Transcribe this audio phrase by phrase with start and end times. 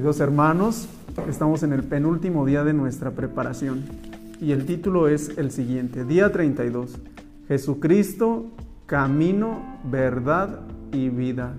[0.00, 0.88] Queridos hermanos,
[1.28, 3.82] estamos en el penúltimo día de nuestra preparación
[4.40, 6.98] y el título es el siguiente, día 32,
[7.48, 8.46] Jesucristo,
[8.86, 10.60] camino, verdad
[10.90, 11.52] y vida.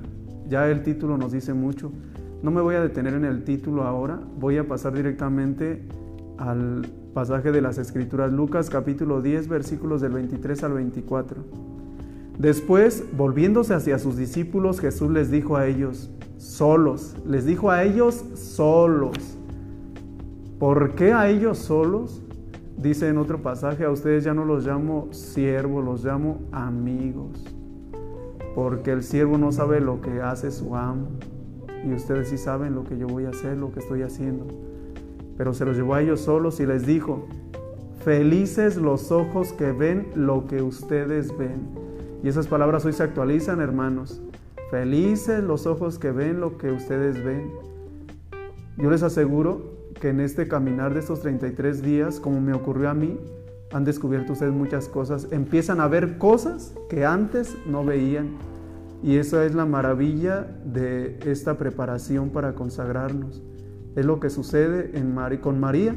[0.50, 1.91] Ya el título nos dice mucho.
[2.41, 5.84] No me voy a detener en el título ahora, voy a pasar directamente
[6.39, 11.46] al pasaje de las Escrituras, Lucas capítulo 10, versículos del 23 al 24.
[12.39, 16.09] Después, volviéndose hacia sus discípulos, Jesús les dijo a ellos,
[16.41, 19.38] solos, les dijo a ellos solos.
[20.58, 22.23] ¿Por qué a ellos solos?
[22.77, 27.45] Dice en otro pasaje, a ustedes ya no los llamo siervos, los llamo amigos.
[28.55, 31.09] Porque el siervo no sabe lo que hace su amo.
[31.86, 34.48] Y ustedes sí saben lo que yo voy a hacer, lo que estoy haciendo.
[35.38, 37.28] Pero se los llevó a ellos solos y les dijo,
[38.03, 41.70] felices los ojos que ven lo que ustedes ven.
[42.23, 44.22] Y esas palabras hoy se actualizan, hermanos.
[44.71, 47.52] Felices los ojos que ven lo que ustedes ven.
[48.78, 52.94] Yo les aseguro que en este caminar de estos 33 días, como me ocurrió a
[52.94, 53.19] mí,
[53.73, 55.28] han descubierto ustedes muchas cosas.
[55.31, 58.38] Empiezan a ver cosas que antes no veían.
[59.03, 63.41] Y esa es la maravilla de esta preparación para consagrarnos.
[63.97, 65.94] Es lo que sucede en con María,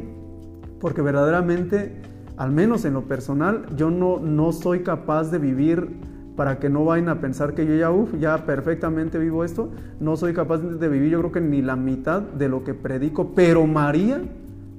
[0.80, 2.02] porque verdaderamente,
[2.36, 6.84] al menos en lo personal, yo no, no soy capaz de vivir para que no
[6.84, 10.88] vayan a pensar que yo ya, uf, ya perfectamente vivo esto, no soy capaz de
[10.88, 14.22] vivir yo creo que ni la mitad de lo que predico, pero María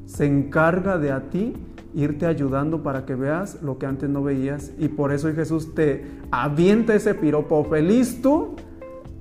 [0.05, 1.53] se encarga de a ti
[1.95, 6.05] irte ayudando para que veas lo que antes no veías y por eso Jesús te
[6.29, 8.55] avienta ese piropo, feliz tú,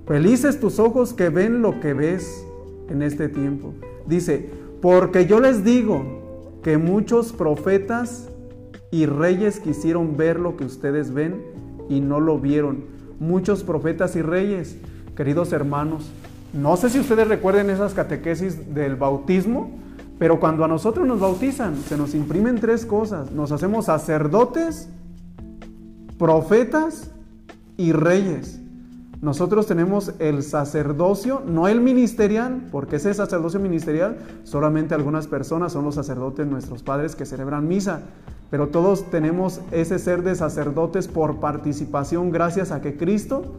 [0.07, 2.45] felices tus ojos que ven lo que ves
[2.89, 3.75] en este tiempo.
[4.07, 4.51] Dice,
[4.83, 8.29] porque yo les digo que muchos profetas
[8.91, 11.54] y reyes quisieron ver lo que ustedes ven
[11.89, 12.85] y no lo vieron.
[13.21, 14.77] Muchos profetas y reyes,
[15.17, 16.11] queridos hermanos,
[16.53, 19.73] no sé si ustedes recuerden esas catequesis del bautismo,
[20.19, 23.33] pero cuando a nosotros nos bautizan, se nos imprimen tres cosas.
[23.33, 24.89] Nos hacemos sacerdotes,
[26.17, 27.11] profetas
[27.77, 28.61] y reyes.
[29.21, 35.85] Nosotros tenemos el sacerdocio, no el ministerial, porque ese sacerdocio ministerial solamente algunas personas son
[35.85, 38.03] los sacerdotes, nuestros padres que celebran misa,
[38.51, 43.55] pero todos tenemos ese ser de sacerdotes por participación gracias a que Cristo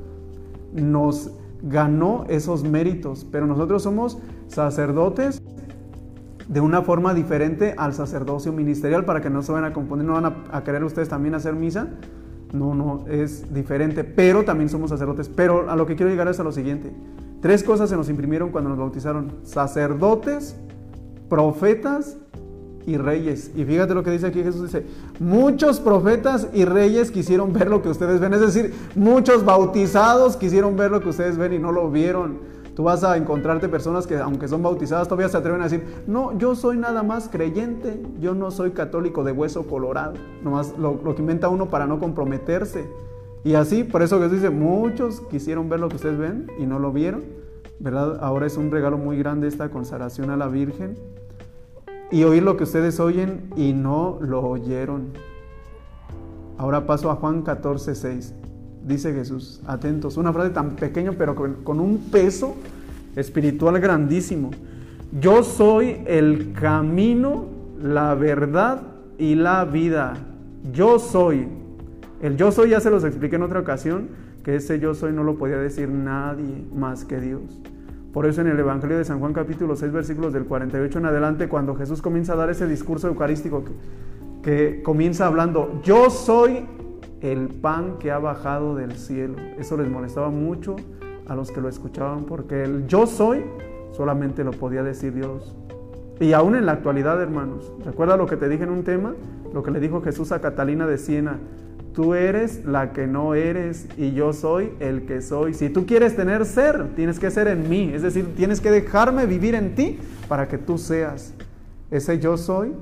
[0.73, 1.31] nos
[1.63, 4.17] ganó esos méritos, pero nosotros somos
[4.47, 5.41] sacerdotes
[6.47, 10.13] de una forma diferente al sacerdocio ministerial para que no se vayan a componer, no
[10.13, 11.87] van a, a querer ustedes también hacer misa,
[12.55, 15.29] no, no, es diferente, pero también somos sacerdotes.
[15.29, 16.91] Pero a lo que quiero llegar es a lo siguiente.
[17.41, 19.33] Tres cosas se nos imprimieron cuando nos bautizaron.
[19.43, 20.55] Sacerdotes,
[21.29, 22.17] profetas
[22.85, 23.51] y reyes.
[23.55, 24.85] Y fíjate lo que dice aquí Jesús, dice,
[25.19, 28.33] muchos profetas y reyes quisieron ver lo que ustedes ven.
[28.33, 32.39] Es decir, muchos bautizados quisieron ver lo que ustedes ven y no lo vieron.
[32.75, 36.38] Tú vas a encontrarte personas que aunque son bautizadas todavía se atreven a decir, no,
[36.38, 40.16] yo soy nada más creyente, yo no soy católico de hueso colorado.
[40.44, 42.85] Nomás lo, lo que inventa uno para no comprometerse.
[43.46, 46.80] Y así, por eso que dice, muchos quisieron ver lo que ustedes ven y no
[46.80, 47.24] lo vieron.
[47.80, 48.19] ¿Verdad?
[48.22, 50.97] Ahora es un regalo muy grande esta consagración a la Virgen.
[52.12, 55.14] Y oír lo que ustedes oyen y no lo oyeron.
[56.58, 58.34] Ahora paso a Juan 14, 6
[58.85, 59.62] dice Jesús.
[59.66, 62.56] Atentos, una frase tan pequeña pero con, un peso
[63.16, 64.51] espiritual grandísimo.
[65.19, 67.46] Yo soy el camino,
[67.81, 68.81] la verdad
[69.18, 70.13] y la vida.
[70.72, 71.47] Yo soy.
[72.22, 74.09] El yo soy ya se los expliqué en otra ocasión,
[74.44, 77.62] que ese yo soy no lo podía decir nadie más que Dios.
[78.13, 81.50] Por eso en el Evangelio de San Juan capítulo 6 versículos del 48 en adelante,
[81.50, 83.72] cuando Jesús comienza a dar ese discurso eucarístico que,
[84.41, 86.66] que comienza hablando, yo soy
[87.22, 89.36] el pan que ha bajado del cielo.
[89.58, 90.76] Eso les molestaba mucho
[91.28, 93.44] a los que lo escuchaban porque el yo soy
[93.92, 95.56] solamente lo podía decir Dios.
[96.20, 99.16] Y aún en la actualidad, hermanos, recuerda lo que te dije en un tema,
[99.53, 101.40] lo que le dijo Jesús a Catalina de Siena,
[101.94, 105.53] tú eres la que no eres y yo soy el que soy.
[105.53, 109.26] Si tú quieres tener ser, tienes que ser en mí, es decir, tienes que dejarme
[109.26, 111.34] vivir en ti para que tú seas.
[111.91, 112.73] Ese yo soy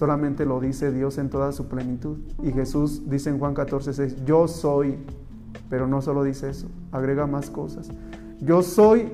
[0.00, 2.16] solamente lo dice Dios en toda su plenitud.
[2.42, 4.96] Y Jesús dice en Juan 14, 6, yo soy,
[5.68, 7.90] pero no solo dice eso, agrega más cosas.
[8.40, 9.12] Yo soy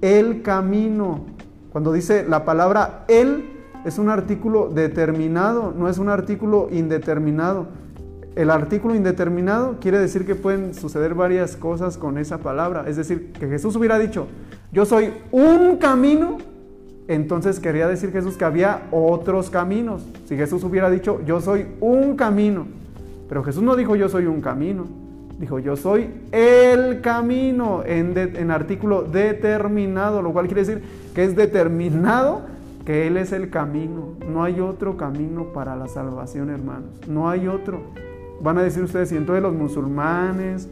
[0.00, 1.26] el camino.
[1.72, 3.50] Cuando dice la palabra él,
[3.84, 7.66] es un artículo determinado, no es un artículo indeterminado.
[8.36, 12.84] El artículo indeterminado quiere decir que pueden suceder varias cosas con esa palabra.
[12.86, 14.28] Es decir, que Jesús hubiera dicho,
[14.70, 16.38] yo soy un camino,
[17.08, 20.06] entonces quería decir Jesús que había otros caminos.
[20.26, 22.66] Si Jesús hubiera dicho, yo soy un camino,
[23.28, 24.86] pero Jesús no dijo, yo soy un camino,
[25.42, 30.84] Dijo, yo soy el camino en, en, artículo determinado, lo cual quiere decir
[31.16, 32.42] que es determinado
[32.84, 34.10] que Él es el camino.
[34.28, 36.90] No hay otro camino para la salvación, hermanos.
[37.08, 37.80] No hay otro.
[38.40, 40.68] Van a decir ustedes, y entonces los musulmanes,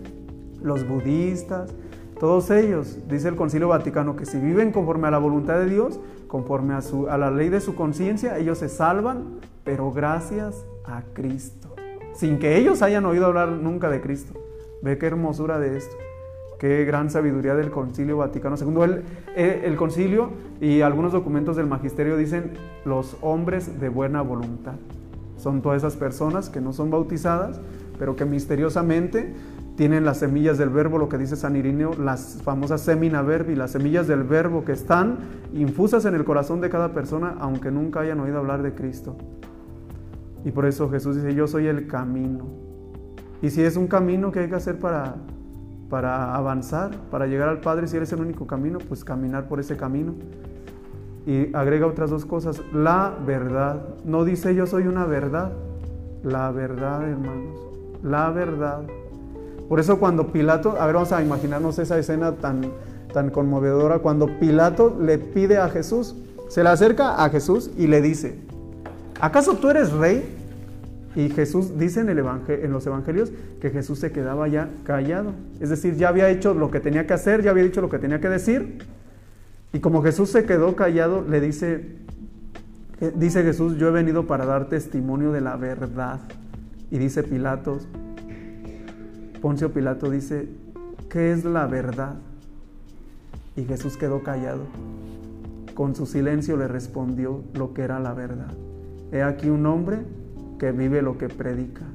[0.62, 1.75] los budistas,
[2.21, 5.99] todos ellos, dice el Concilio Vaticano, que si viven conforme a la voluntad de Dios,
[6.31, 11.03] conforme a, su, a la ley de su conciencia, ellos se salvan, pero gracias a
[11.12, 11.75] Cristo.
[12.15, 14.35] Sin que ellos hayan oído hablar nunca de Cristo.
[14.81, 15.97] Ve qué hermosura de esto.
[16.61, 18.82] Qué gran sabiduría del Concilio Vaticano II.
[18.82, 19.03] El,
[19.35, 20.31] eh, el concilio
[20.61, 22.53] y algunos documentos del magisterio dicen
[22.85, 24.75] los hombres de buena voluntad.
[25.37, 27.61] Son todas esas personas que no son bautizadas,
[27.99, 29.35] pero que misteriosamente
[29.76, 33.72] tienen las semillas del verbo, lo que dice San Irineo, las famosas semina verbi, las
[33.72, 35.19] semillas del verbo que están
[35.55, 39.17] infusas en el corazón de cada persona, aunque nunca hayan oído hablar de Cristo.
[40.44, 42.46] Y por eso Jesús dice, yo soy el camino.
[43.43, 45.17] Y si es un camino que hay que hacer para,
[45.88, 49.76] para avanzar, para llegar al Padre, si eres el único camino, pues caminar por ese
[49.76, 50.14] camino.
[51.26, 53.82] Y agrega otras dos cosas, la verdad.
[54.05, 55.52] No dice yo soy una verdad,
[56.23, 57.56] la verdad, hermanos,
[58.02, 58.82] la verdad.
[59.70, 62.72] Por eso cuando Pilato, a ver, vamos a imaginarnos esa escena tan,
[63.14, 66.17] tan conmovedora, cuando Pilato le pide a Jesús,
[66.49, 68.37] se le acerca a Jesús y le dice,
[69.20, 70.25] ¿acaso tú eres rey?
[71.14, 73.31] Y Jesús dice en, el en los evangelios
[73.61, 75.34] que Jesús se quedaba ya callado.
[75.61, 78.00] Es decir, ya había hecho lo que tenía que hacer, ya había dicho lo que
[78.00, 78.78] tenía que decir.
[79.73, 81.94] Y como Jesús se quedó callado, le dice,
[83.14, 86.19] dice Jesús, yo he venido para dar testimonio de la verdad.
[86.90, 87.87] Y dice Pilatos,
[89.40, 90.48] Poncio Pilato dice,
[91.08, 92.16] ¿qué es la verdad?
[93.56, 94.64] Y Jesús quedó callado.
[95.75, 98.52] Con su silencio le respondió lo que era la verdad.
[99.12, 99.98] He aquí un hombre
[100.58, 101.87] que vive lo que predica.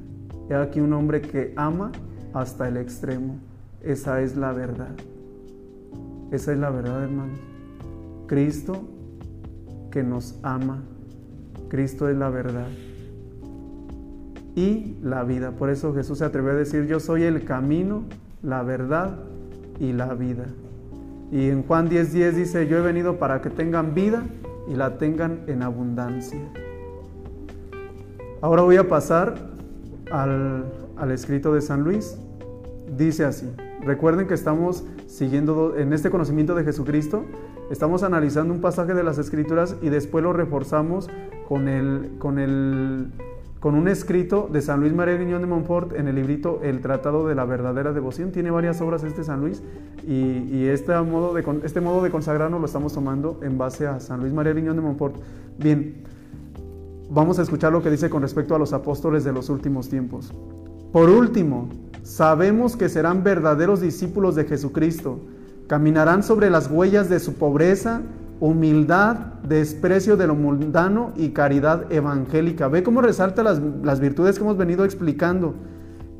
[0.50, 1.92] He aquí un hombre que ama
[2.34, 3.38] hasta el extremo.
[3.80, 4.94] Esa es la verdad.
[6.32, 7.38] Esa es la verdad, hermanos.
[8.26, 8.82] Cristo
[9.92, 10.82] que nos ama.
[11.68, 12.66] Cristo es la verdad.
[14.56, 15.52] Y la vida.
[15.52, 18.02] Por eso Jesús se atrevió a decir, yo soy el camino,
[18.42, 19.18] la verdad
[19.78, 20.46] y la vida.
[21.30, 24.24] Y en Juan 10:10 10 dice, yo he venido para que tengan vida
[24.68, 26.40] y la tengan en abundancia.
[28.40, 29.34] Ahora voy a pasar
[30.10, 32.16] al, escrito de San Luis.
[32.96, 33.50] Dice así,
[33.82, 37.24] recuerden que estamos siguiendo en este conocimiento de Jesucristo,
[37.70, 41.08] estamos analizando un pasaje de las Escrituras y después lo reforzamos
[41.48, 43.08] con, el, con, el,
[43.66, 47.26] con un escrito de San Luis María Guiñón de Montfort en el librito El Tratado
[47.26, 48.30] de la Verdadera Devoción.
[48.30, 49.60] Tiene varias obras este San Luis
[50.06, 54.20] y, este, modo de, este modo de consagrarnos lo estamos tomando en base a San
[54.20, 55.16] Luis María Guiñón de Montfort.
[55.58, 56.04] Bien,
[57.10, 60.32] Vamos a escuchar lo que dice con respecto a los apóstoles de los últimos tiempos.
[60.92, 61.68] Por último,
[62.04, 65.18] sabemos que serán verdaderos discípulos de Jesucristo.
[65.66, 68.02] Caminarán sobre las huellas de su pobreza,
[68.40, 72.68] humildad, desprecio de lo mundano y caridad evangélica.
[72.68, 75.54] Ve cómo resalta las, las virtudes que hemos venido explicando.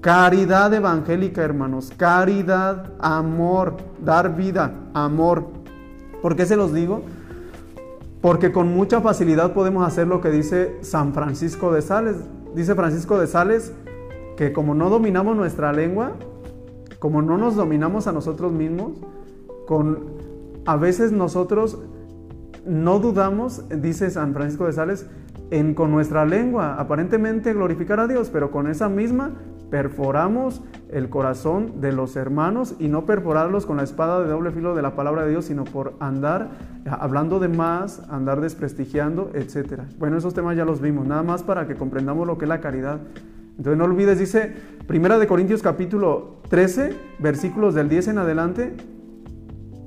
[0.01, 1.93] Caridad evangélica, hermanos.
[1.97, 5.49] Caridad, amor, dar vida, amor.
[6.23, 7.03] ¿Por qué se los digo?
[8.21, 12.17] Porque con mucha facilidad podemos hacer lo que dice San Francisco de Sales.
[12.55, 13.73] Dice Francisco de Sales
[14.37, 16.12] que como no dominamos nuestra lengua,
[16.99, 18.93] como no nos dominamos a nosotros mismos,
[19.67, 20.05] con
[20.67, 21.79] a veces nosotros
[22.66, 25.06] no dudamos, dice San Francisco de Sales,
[25.50, 29.32] en con nuestra lengua aparentemente glorificar a Dios, pero con esa misma
[29.70, 34.75] perforamos el corazón de los hermanos y no perforarlos con la espada de doble filo
[34.75, 36.50] de la palabra de Dios, sino por andar
[36.88, 39.82] hablando de más, andar desprestigiando, etc.
[39.99, 42.61] Bueno, esos temas ya los vimos, nada más para que comprendamos lo que es la
[42.61, 43.00] caridad.
[43.56, 44.52] Entonces no olvides, dice
[44.87, 48.76] Primera de Corintios capítulo 13, versículos del 10 en adelante,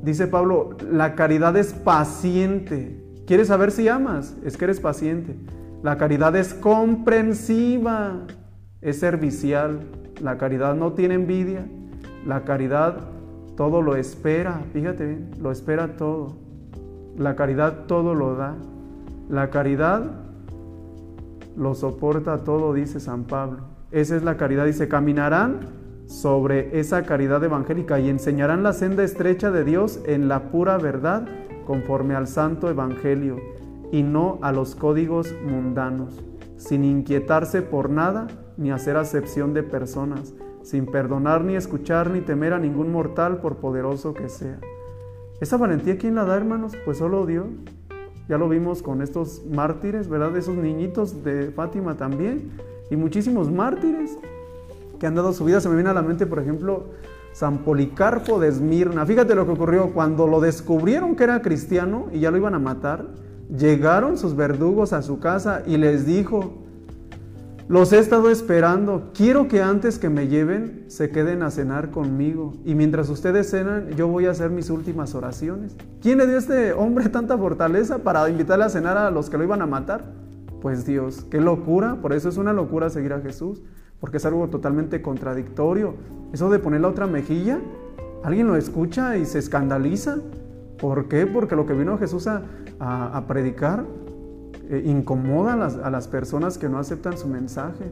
[0.01, 3.03] dice Pablo, la caridad es paciente.
[3.25, 4.35] ¿Quieres saber si amas?
[4.43, 5.35] Es que eres paciente.
[5.83, 8.25] La caridad es comprensiva
[8.81, 9.81] es servicial,
[10.21, 11.65] la caridad no tiene envidia,
[12.25, 12.97] la caridad
[13.57, 16.37] todo lo espera, fíjate bien, lo espera todo.
[17.17, 18.55] La caridad todo lo da.
[19.29, 20.11] La caridad
[21.57, 23.63] lo soporta todo, dice San Pablo.
[23.91, 25.59] Esa es la caridad, dice, caminarán
[26.09, 31.27] sobre esa caridad evangélica y enseñarán la senda estrecha de Dios en la pura verdad
[31.67, 33.37] conforme al santo evangelio
[33.91, 36.23] y no a los códigos mundanos,
[36.57, 38.25] sin inquietarse por nada
[38.57, 43.57] ni hacer acepción de personas, sin perdonar ni escuchar ni temer a ningún mortal por
[43.57, 44.59] poderoso que sea.
[45.39, 46.73] ¿Esa valentía quién la da, hermanos?
[46.85, 47.45] Pues solo Dios.
[48.27, 50.35] Ya lo vimos con estos mártires, ¿verdad?
[50.35, 52.51] Esos niñitos de Fátima también.
[52.91, 54.17] Y muchísimos mártires.
[54.99, 55.61] Que han dado su vida.
[55.61, 56.91] Se me viene a la mente, por ejemplo,
[57.33, 59.05] San Policarpo de Esmirna.
[59.05, 62.59] Fíjate lo que ocurrió cuando lo descubrieron que era cristiano y ya lo iban a
[62.59, 63.07] matar.
[63.49, 66.63] Llegaron sus verdugos a su casa y les dijo,
[67.69, 72.53] los he estado esperando, quiero que antes que me lleven se queden a cenar conmigo
[72.65, 75.75] y mientras ustedes cenan yo voy a hacer mis últimas oraciones.
[76.01, 79.37] ¿Quién le dio a este hombre tanta fortaleza para invitarle a cenar a los que
[79.37, 80.03] lo iban a matar?
[80.61, 83.61] Pues Dios, qué locura, por eso es una locura seguir a Jesús,
[83.99, 85.95] porque es algo totalmente contradictorio.
[86.33, 87.59] Eso de poner la otra mejilla,
[88.23, 90.17] alguien lo escucha y se escandaliza.
[90.79, 91.25] ¿Por qué?
[91.25, 93.83] Porque lo que vino Jesús a, predicar
[94.69, 97.85] eh, incomoda a las, a las personas que no aceptan su mensaje.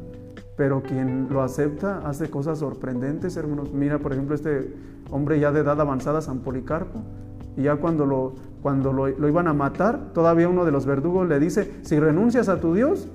[0.55, 3.71] Pero quien lo acepta hace cosas sorprendentes, hermanos.
[3.73, 4.73] Mira, por ejemplo, este
[5.11, 7.01] hombre ya de edad avanzada, San Policarpo,
[7.55, 11.39] y ya cuando lo, cuando lo, iban a matar, todavía uno de los verdugos le
[11.39, 13.07] dice, si renuncias a tu Dios,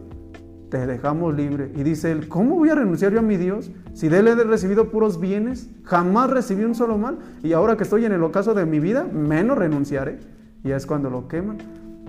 [0.73, 1.71] te dejamos libre.
[1.77, 3.71] Y dice él, ¿cómo voy a renunciar yo a mi Dios?
[3.93, 7.83] Si de él he recibido puros bienes, jamás recibí un solo mal, y ahora que
[7.83, 10.19] estoy en el ocaso de mi vida, menos renunciaré.
[10.65, 11.59] Y es cuando lo queman.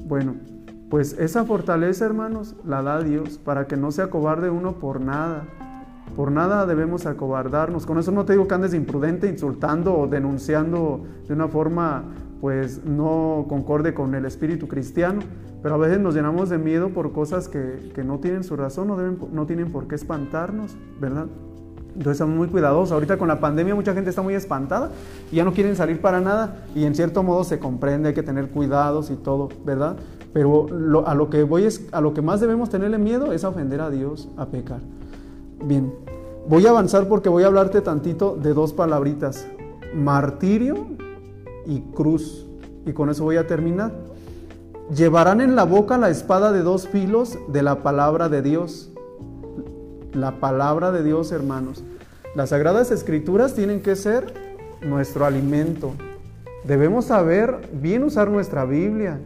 [0.05, 0.35] Bueno,
[0.89, 5.43] pues esa fortaleza, hermanos, la da Dios para que no se acobarde uno por nada.
[6.15, 7.85] Por nada debemos acobardarnos.
[7.85, 12.05] Con eso no te digo que andes imprudente, insultando o denunciando de una forma
[12.43, 15.21] pues no concorde con el espíritu cristiano,
[15.61, 18.97] pero a veces nos llenamos de miedo por cosas que, no tienen su razón, no,
[18.97, 21.27] deben, no tienen por qué espantarnos, ¿verdad?
[21.87, 22.91] Entonces estamos muy cuidadosos.
[22.91, 24.91] Ahorita con la pandemia mucha gente está muy espantada
[25.31, 28.23] y ya no quieren salir para nada y en cierto modo se comprende, hay que
[28.23, 29.95] tener cuidados y todo, ¿verdad?
[30.33, 30.67] Pero
[31.05, 33.89] a lo que voy es, a lo que más debemos tenerle miedo es ofender a
[33.89, 34.81] Dios, a pecar.
[35.63, 35.93] Bien,
[36.49, 39.47] voy a avanzar porque voy a hablarte tantito de dos palabritas,
[39.95, 40.92] martirio
[41.65, 42.45] y cruz.
[42.85, 43.91] Y con eso voy a terminar.
[44.93, 48.91] Llevarán en la boca la espada de dos filos de la palabra de Dios.
[50.13, 51.83] La palabra de Dios, hermanos.
[52.35, 54.33] Las sagradas escrituras tienen que ser
[54.81, 55.93] nuestro alimento.
[56.65, 59.19] Debemos saber bien usar nuestra Biblia.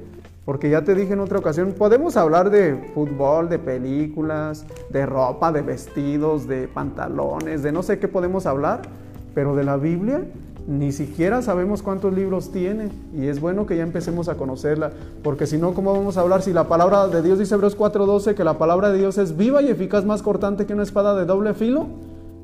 [0.45, 5.51] Porque ya te dije en otra ocasión, podemos hablar de fútbol, de películas, de ropa,
[5.51, 8.83] de vestidos, de pantalones, de no sé qué podemos hablar,
[9.35, 10.23] pero de la Biblia
[10.67, 14.91] ni siquiera sabemos cuántos libros tiene y es bueno que ya empecemos a conocerla,
[15.23, 18.35] porque si no, ¿cómo vamos a hablar si la palabra de Dios dice Hebreos 4:12
[18.35, 21.25] que la palabra de Dios es viva y eficaz, más cortante que una espada de
[21.25, 21.87] doble filo?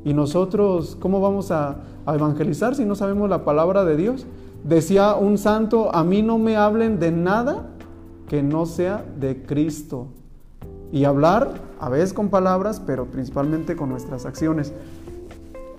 [0.06, 4.26] Y nosotros, ¿cómo vamos a, a evangelizar si no sabemos la palabra de Dios?
[4.64, 7.68] Decía un santo, a mí no me hablen de nada
[8.30, 10.08] que no sea de Cristo.
[10.94, 11.50] Y hablar,
[11.80, 14.74] a veces con palabras, pero principalmente con nuestras acciones.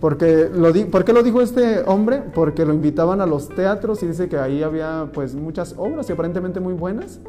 [0.04, 2.22] Porque lo ¿Por qué lo dijo este hombre?
[2.34, 6.12] Porque lo invitaban a los teatros y dice que ahí había pues muchas obras y
[6.12, 7.20] aparentemente muy buenas.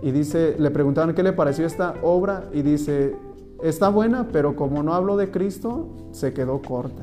[0.00, 3.14] Y dice, le preguntaban qué le pareció esta obra y dice,
[3.62, 7.02] está buena, pero como no hablo de Cristo, se quedó corta.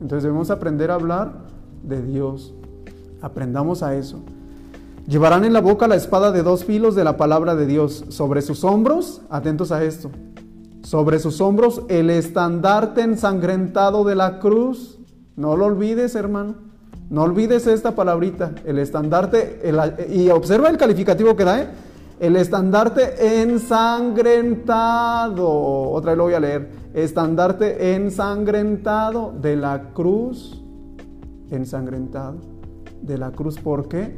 [0.00, 1.42] Entonces debemos aprender a hablar
[1.82, 2.54] de Dios.
[3.20, 4.20] Aprendamos a eso.
[5.06, 8.06] Llevarán en la boca la espada de dos filos de la palabra de Dios.
[8.08, 10.10] Sobre sus hombros, atentos a esto,
[10.84, 15.00] sobre sus hombros el estandarte ensangrentado de la cruz.
[15.34, 16.54] No lo olvides, hermano.
[17.10, 19.60] No olvides esta palabrita, el estandarte,
[20.08, 21.68] y observa el calificativo que da, ¿eh?
[22.20, 25.50] el estandarte ensangrentado.
[25.90, 26.70] Otra vez lo voy a leer.
[26.94, 30.62] Estandarte ensangrentado de la cruz.
[31.50, 32.36] Ensangrentado
[33.02, 33.58] de la cruz.
[33.58, 34.14] ¿Por qué?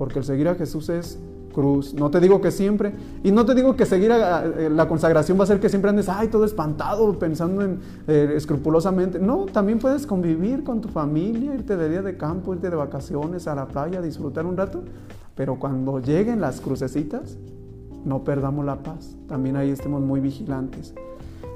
[0.00, 1.18] porque el seguir a Jesús es
[1.52, 1.94] cruz.
[1.94, 2.92] No te digo que siempre,
[3.22, 6.08] y no te digo que seguir eh, la consagración va a ser que siempre andes,
[6.08, 9.18] ay, todo espantado, pensando en eh, escrupulosamente.
[9.18, 13.46] No, también puedes convivir con tu familia, irte de día de campo, irte de vacaciones
[13.46, 14.82] a la playa, disfrutar un rato,
[15.34, 17.36] pero cuando lleguen las crucecitas,
[18.04, 19.16] no perdamos la paz.
[19.28, 20.94] También ahí estemos muy vigilantes.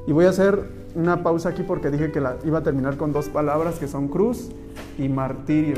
[0.07, 3.29] Y voy a hacer una pausa aquí porque dije que iba a terminar con dos
[3.29, 4.51] palabras que son cruz
[4.99, 5.77] y martirio.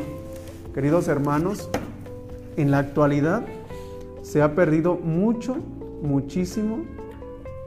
[0.74, 1.70] Queridos hermanos,
[2.56, 3.44] en la actualidad
[4.26, 5.54] se ha perdido mucho,
[6.02, 6.84] muchísimo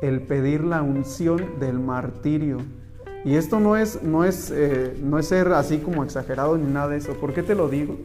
[0.01, 2.57] el pedir la unción del martirio.
[3.23, 6.89] Y esto no es, no es, eh, no es ser así como exagerado ni nada
[6.89, 7.13] de eso.
[7.13, 7.95] ¿Por qué te lo digo?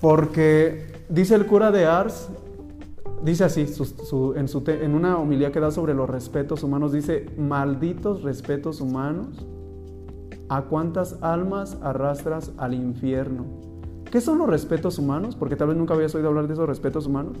[0.00, 2.28] Porque dice el cura de Ars,
[3.22, 3.66] dice así,
[4.36, 9.46] en, en una homilía que da sobre los respetos humanos, dice, malditos respetos humanos,
[10.48, 13.73] ¿a cuántas almas arrastras al infierno?
[14.14, 15.34] ¿Qué son los respetos humanos?
[15.34, 17.36] Porque tal vez nunca habías oído hablar de esos respetos humanos.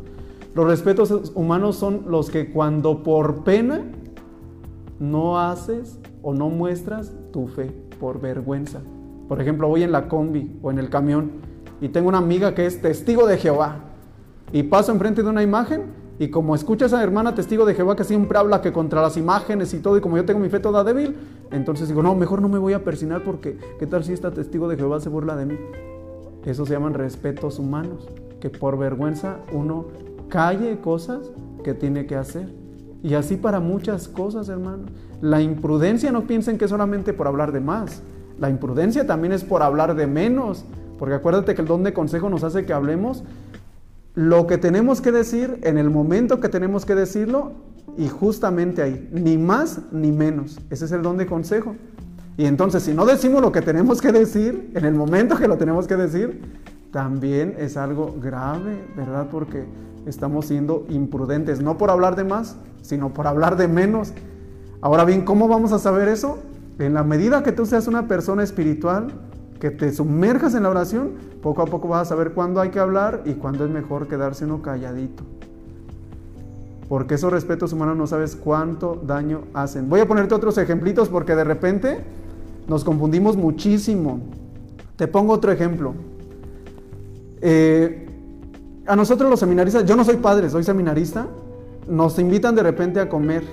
[0.56, 3.82] Los respetos humanos son los que cuando por pena
[4.98, 8.80] no haces o no muestras tu fe, por vergüenza.
[9.28, 11.30] Por ejemplo, voy en la combi o en el camión
[11.80, 13.76] y tengo una amiga que es testigo de Jehová
[14.52, 17.94] y paso enfrente de una imagen Y como escucha a esa hermana testigo de Jehová
[17.94, 20.58] que siempre habla que contra las imágenes y todo, y como yo tengo mi fe
[20.58, 21.14] toda débil,
[21.52, 24.66] entonces digo, no, mejor no me voy a persinar porque ¿qué tal si esta testigo
[24.66, 25.54] de Jehová se burla de mí?
[26.44, 28.08] Eso se llaman respetos humanos,
[28.40, 29.86] que por vergüenza uno
[30.28, 31.30] calle cosas
[31.62, 32.52] que tiene que hacer.
[33.02, 34.84] Y así para muchas cosas, hermano.
[35.20, 38.02] La imprudencia no piensen que es solamente por hablar de más.
[38.38, 40.64] La imprudencia también es por hablar de menos.
[40.98, 43.24] Porque acuérdate que el don de consejo nos hace que hablemos
[44.14, 47.52] lo que tenemos que decir en el momento que tenemos que decirlo
[47.96, 50.60] y justamente ahí, ni más ni menos.
[50.70, 51.76] Ese es el don de consejo.
[52.36, 55.56] Y entonces si no decimos lo que tenemos que decir en el momento que lo
[55.56, 56.40] tenemos que decir,
[56.90, 59.28] también es algo grave, ¿verdad?
[59.30, 59.64] Porque
[60.06, 64.12] estamos siendo imprudentes, no por hablar de más, sino por hablar de menos.
[64.80, 66.38] Ahora bien, ¿cómo vamos a saber eso?
[66.78, 69.12] En la medida que tú seas una persona espiritual,
[69.60, 72.80] que te sumerjas en la oración, poco a poco vas a saber cuándo hay que
[72.80, 75.22] hablar y cuándo es mejor quedarse uno calladito.
[76.88, 79.88] Porque esos respetos humanos no sabes cuánto daño hacen.
[79.88, 82.04] Voy a ponerte otros ejemplitos porque de repente
[82.66, 84.20] nos confundimos muchísimo.
[84.96, 85.94] Te pongo otro ejemplo.
[87.40, 88.08] Eh,
[88.86, 91.26] a nosotros los seminaristas, yo no soy padre, soy seminarista,
[91.88, 93.44] nos invitan de repente a comer,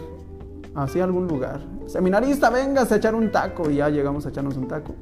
[0.75, 1.62] así a algún lugar.
[1.88, 4.94] Seminarista, véngase a echar un taco y ya llegamos a echarnos un taco.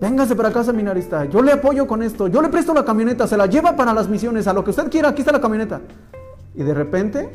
[0.00, 1.26] Véngase para acá, seminarista.
[1.26, 2.26] Yo le apoyo con esto.
[2.26, 3.28] Yo le presto la camioneta.
[3.28, 4.48] Se la lleva para las misiones.
[4.48, 5.10] A lo que usted quiera.
[5.10, 5.80] Aquí está la camioneta.
[6.56, 7.30] Y de repente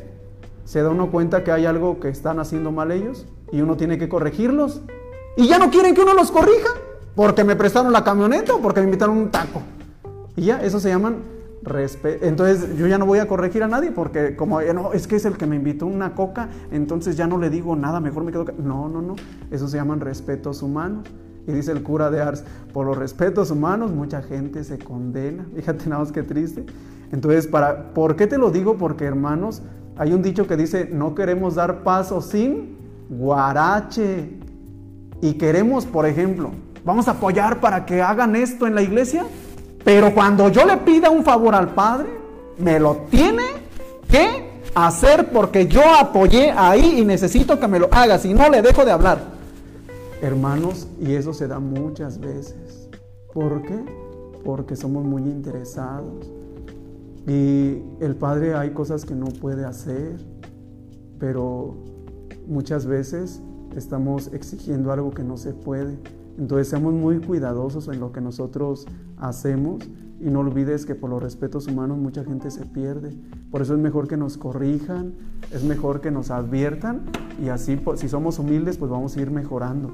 [0.66, 3.26] se da uno cuenta que hay algo que están haciendo mal ellos.
[3.52, 4.82] Y uno tiene que corregirlos.
[5.38, 6.68] Y ya no quieren que uno los corrija.
[7.14, 9.62] Porque me prestaron la camioneta o porque me invitaron un taco.
[10.34, 11.18] Y ya, eso se llaman
[11.62, 12.26] respeto.
[12.26, 15.16] Entonces yo ya no voy a corregir a nadie porque como eh, no, es que
[15.16, 18.32] es el que me invitó una coca, entonces ya no le digo nada, mejor me
[18.32, 18.46] quedo.
[18.58, 19.14] No, no, no.
[19.52, 21.06] Eso se llaman respetos humanos.
[21.46, 22.42] Y dice el cura de Ars,
[22.72, 25.46] por los respetos humanos mucha gente se condena.
[25.54, 26.66] Fíjate nada más que triste.
[27.12, 28.76] Entonces, para, ¿por qué te lo digo?
[28.76, 29.62] Porque hermanos,
[29.96, 32.76] hay un dicho que dice, no queremos dar paso sin
[33.08, 34.37] guarache.
[35.20, 36.50] Y queremos, por ejemplo,
[36.84, 39.24] vamos a apoyar para que hagan esto en la iglesia,
[39.84, 42.08] pero cuando yo le pida un favor al Padre,
[42.58, 43.44] me lo tiene
[44.10, 48.62] que hacer porque yo apoyé ahí y necesito que me lo haga, si no le
[48.62, 49.18] dejo de hablar.
[50.20, 52.88] Hermanos, y eso se da muchas veces.
[53.32, 53.78] ¿Por qué?
[54.44, 56.30] Porque somos muy interesados.
[57.26, 60.16] Y el Padre hay cosas que no puede hacer,
[61.18, 61.76] pero
[62.46, 63.42] muchas veces
[63.76, 65.98] estamos exigiendo algo que no se puede.
[66.38, 69.82] Entonces seamos muy cuidadosos en lo que nosotros hacemos
[70.20, 73.14] y no olvides que por los respetos humanos mucha gente se pierde.
[73.50, 75.14] Por eso es mejor que nos corrijan,
[75.52, 77.02] es mejor que nos adviertan
[77.42, 79.90] y así pues, si somos humildes pues vamos a ir mejorando.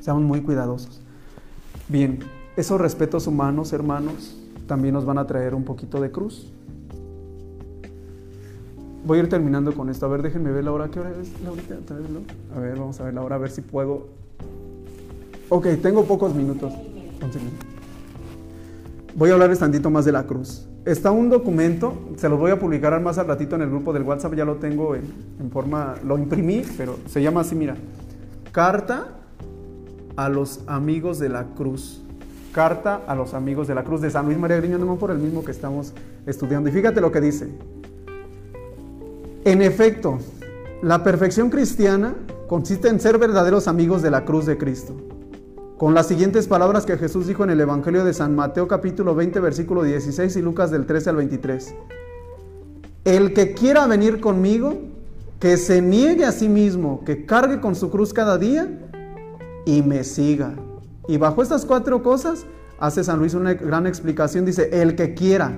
[0.00, 1.00] Seamos muy cuidadosos.
[1.88, 2.20] Bien,
[2.56, 6.52] esos respetos humanos, hermanos, también nos van a traer un poquito de cruz.
[9.06, 10.04] Voy a ir terminando con esto.
[10.06, 10.88] A ver, déjenme ver la hora.
[10.88, 11.76] ¿Qué hora es, Laurita?
[12.56, 14.08] A ver, vamos a ver la hora, a ver si puedo.
[15.48, 16.72] Ok, tengo pocos minutos.
[19.14, 20.66] Voy a hablarles tantito más de la cruz.
[20.84, 24.02] Está un documento, se los voy a publicar más al ratito en el grupo del
[24.02, 25.04] WhatsApp, ya lo tengo en,
[25.40, 27.76] en forma, lo imprimí, pero se llama así, mira.
[28.50, 29.08] Carta
[30.16, 32.02] a los amigos de la cruz.
[32.52, 35.18] Carta a los amigos de la cruz de San Luis María Griñón, no por el
[35.18, 35.92] mismo que estamos
[36.26, 36.68] estudiando.
[36.68, 37.48] Y fíjate lo que dice.
[39.46, 40.18] En efecto,
[40.82, 42.16] la perfección cristiana
[42.48, 44.96] consiste en ser verdaderos amigos de la cruz de Cristo.
[45.78, 49.38] Con las siguientes palabras que Jesús dijo en el Evangelio de San Mateo capítulo 20
[49.38, 51.76] versículo 16 y Lucas del 13 al 23.
[53.04, 54.80] El que quiera venir conmigo,
[55.38, 58.68] que se niegue a sí mismo, que cargue con su cruz cada día
[59.64, 60.54] y me siga.
[61.06, 62.46] Y bajo estas cuatro cosas
[62.80, 64.44] hace San Luis una gran explicación.
[64.44, 65.52] Dice, el que quiera.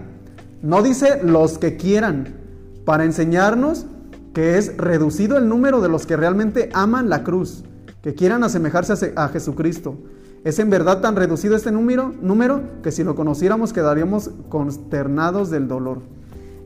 [0.60, 2.47] No dice los que quieran.
[2.88, 3.84] Para enseñarnos
[4.32, 7.62] que es reducido el número de los que realmente aman la cruz,
[8.00, 9.98] que quieran asemejarse a Jesucristo.
[10.42, 15.68] Es en verdad tan reducido este número, número que si lo conociéramos quedaríamos consternados del
[15.68, 16.00] dolor.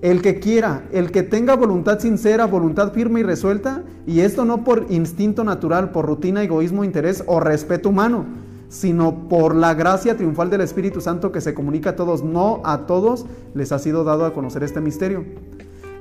[0.01, 4.63] El que quiera, el que tenga voluntad sincera, voluntad firme y resuelta, y esto no
[4.63, 8.27] por instinto natural, por rutina, egoísmo, interés o respeto humano,
[8.69, 12.87] sino por la gracia triunfal del Espíritu Santo que se comunica a todos, no a
[12.87, 15.25] todos les ha sido dado a conocer este misterio.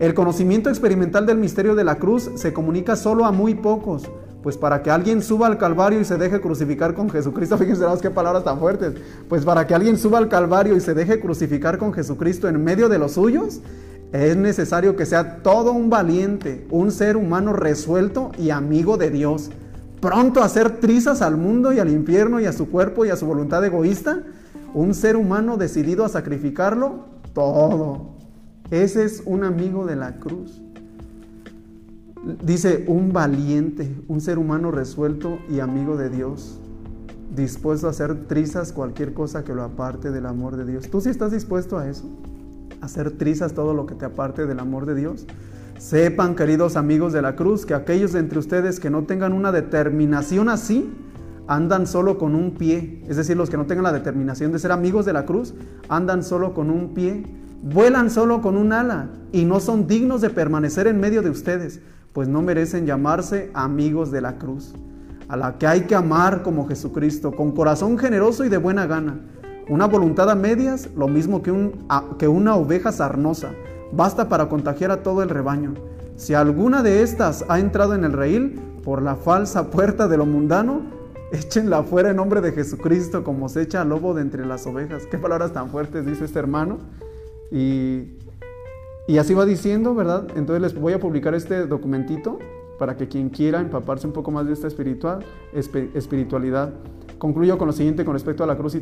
[0.02, 4.10] El conocimiento experimental del misterio de la cruz se comunica solo a muy pocos,
[4.42, 8.10] pues para que alguien suba al Calvario y se deje crucificar con Jesucristo, fíjense qué
[8.10, 8.96] palabras tan fuertes,
[9.30, 12.90] pues para que alguien suba al Calvario y se deje crucificar con Jesucristo en medio
[12.90, 13.62] de los suyos,
[14.12, 19.52] es necesario que sea todo un valiente, un ser humano resuelto y amigo de Dios,
[20.00, 23.18] pronto a hacer trizas al mundo y al infierno y a su cuerpo y a
[23.18, 24.24] su voluntad egoísta,
[24.74, 28.21] un ser humano decidido a sacrificarlo todo.
[28.72, 30.62] Ese es un amigo de la cruz.
[32.42, 36.58] Dice, un valiente, un ser humano resuelto y amigo de Dios,
[37.36, 40.90] dispuesto a hacer trizas cualquier cosa que lo aparte del amor de Dios.
[40.90, 42.06] ¿Tú sí estás dispuesto a eso?
[42.80, 45.26] ¿A hacer trizas todo lo que te aparte del amor de Dios?
[45.78, 49.52] Sepan, queridos amigos de la cruz, que aquellos de entre ustedes que no tengan una
[49.52, 50.90] determinación así,
[51.48, 53.04] andan solo con un pie.
[53.10, 55.56] Es decir, los que no tengan la determinación de ser amigos de la cruz,
[55.90, 57.26] andan solo con un pie,
[57.62, 61.80] vuelan solo con un ala y no son dignos de permanecer en medio de ustedes,
[62.14, 64.74] pues no merecen llamarse amigos de la cruz,
[65.28, 69.20] a la que hay que amar como Jesucristo, con corazón generoso y de buena gana.
[69.70, 73.52] Una voluntad a medias, lo mismo que, un, que una oveja sarnosa
[73.94, 75.76] basta para contagiar a todo el rebaño.
[76.16, 80.26] Si alguna de estas ha entrado en el reír por la falsa puerta de lo
[80.26, 80.82] mundano,
[81.32, 85.04] échenla fuera en nombre de Jesucristo como se echa al lobo de entre las ovejas.
[85.10, 86.80] Qué palabras tan fuertes dice este hermano.
[87.52, 88.08] Y,
[89.20, 90.28] así va diciendo, ¿verdad?
[90.36, 92.40] Entonces les voy a publicar este documentito
[92.80, 96.74] para que quien quiera empaparse un poco más de esta espiritual, espiritualidad.
[97.18, 98.82] Concluyo con lo siguiente con respecto a la cruz y,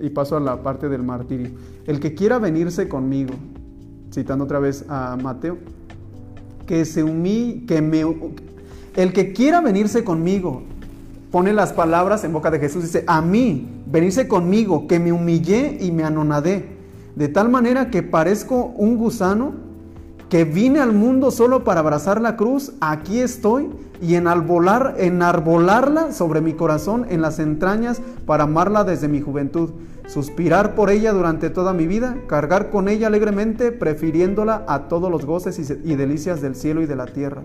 [0.00, 1.50] y paso a la parte del martirio.
[1.86, 3.34] El que quiera venirse conmigo,
[4.12, 5.58] citando otra vez a Mateo,
[6.66, 8.04] que se humille, que me,
[8.94, 10.62] el que quiera venirse conmigo,
[11.30, 15.78] pone las palabras en boca de Jesús, dice, a mí, venirse conmigo, que me humillé
[15.80, 16.66] y me anonadé,
[17.14, 19.52] de tal manera que parezco un gusano,
[20.28, 23.68] que vine al mundo solo para abrazar la cruz, aquí estoy,
[24.00, 29.70] y enarbolar, enarbolarla sobre mi corazón, en las entrañas, para amarla desde mi juventud.
[30.06, 35.24] Suspirar por ella durante toda mi vida, cargar con ella alegremente, prefiriéndola a todos los
[35.24, 37.42] goces y, delicias del cielo y de la tierra.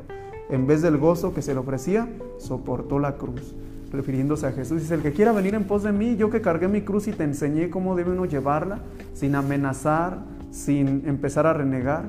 [0.49, 3.53] En vez del gozo que se le ofrecía, soportó la cruz,
[3.91, 4.81] refiriéndose a Jesús.
[4.81, 7.11] Dice, el que quiera venir en pos de mí, yo que cargué mi cruz y
[7.11, 8.79] te enseñé cómo debe uno llevarla,
[9.13, 10.19] sin amenazar,
[10.51, 12.05] sin empezar a renegar.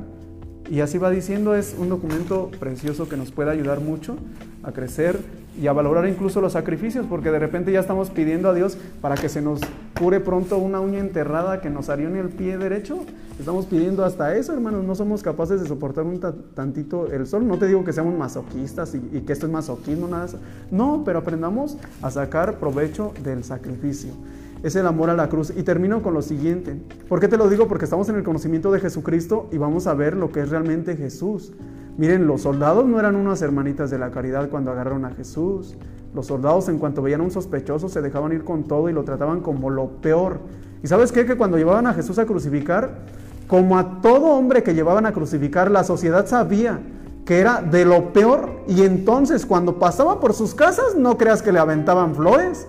[0.71, 4.17] Y así va diciendo, es un documento precioso que nos puede ayudar mucho
[4.63, 5.19] a crecer
[5.61, 9.17] y a valorar incluso los sacrificios, porque de repente ya estamos pidiendo a Dios para
[9.17, 9.61] que se nos
[9.99, 12.99] cure pronto una uña enterrada que nos en el pie derecho.
[13.39, 14.85] Estamos pidiendo hasta eso, hermanos.
[14.85, 16.21] No somos capaces de soportar un
[16.55, 17.47] tantito el sol.
[17.47, 20.29] No te digo que seamos masoquistas y, y que esto es masoquismo, nada.
[20.71, 24.13] No, pero aprendamos a sacar provecho del sacrificio.
[24.63, 25.53] Es el amor a la cruz.
[25.57, 26.77] Y termino con lo siguiente.
[27.09, 27.69] ¿Por qué te lo digo?
[27.69, 30.97] Porque estamos en el conocimiento de Jesucristo y vamos a ver lo que es realmente
[30.97, 31.53] Jesús.
[31.99, 35.75] Miren, los soldados no eran unas hermanitas de la caridad cuando agarraron a Jesús.
[36.15, 39.41] Los soldados en cuanto veían un sospechoso se dejaban ir con todo y lo trataban
[39.41, 40.39] como lo peor.
[40.81, 41.27] ¿Y sabes qué?
[41.27, 43.01] Que cuando llevaban a Jesús a crucificar,
[43.49, 46.79] como a todo hombre que llevaban a crucificar, la sociedad sabía
[47.27, 51.51] que era de lo peor y entonces cuando pasaba por sus casas no creas que
[51.51, 52.69] le aventaban flores.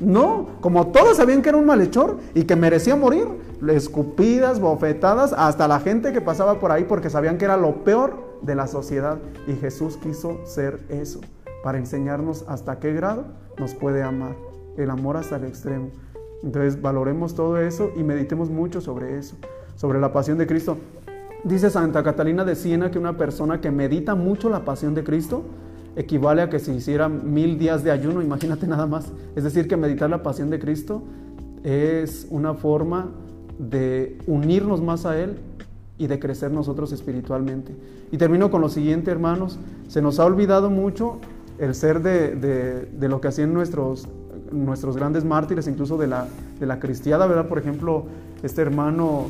[0.00, 3.26] No, como todos sabían que era un malhechor y que merecía morir,
[3.68, 8.29] escupidas, bofetadas, hasta la gente que pasaba por ahí porque sabían que era lo peor
[8.42, 11.20] de la sociedad y Jesús quiso ser eso,
[11.62, 13.24] para enseñarnos hasta qué grado
[13.58, 14.36] nos puede amar,
[14.76, 15.90] el amor hasta el extremo.
[16.42, 19.36] Entonces valoremos todo eso y meditemos mucho sobre eso,
[19.76, 20.78] sobre la pasión de Cristo.
[21.44, 25.42] Dice Santa Catalina de Siena que una persona que medita mucho la pasión de Cristo
[25.96, 29.12] equivale a que si hiciera mil días de ayuno, imagínate nada más.
[29.34, 31.02] Es decir, que meditar la pasión de Cristo
[31.62, 33.10] es una forma
[33.58, 35.38] de unirnos más a Él
[36.00, 37.74] y de crecer nosotros espiritualmente.
[38.10, 39.58] Y termino con lo siguiente, hermanos.
[39.86, 41.18] Se nos ha olvidado mucho
[41.58, 44.08] el ser de, lo que hacían nuestros,
[44.50, 46.26] nuestros grandes mártires, incluso de la,
[46.58, 47.48] de la cristiada, ¿verdad?
[47.48, 48.06] Por ejemplo,
[48.42, 49.26] este hermano